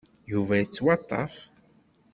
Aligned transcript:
Yuba 0.31 0.53
yettwaṭṭef. 0.59 1.35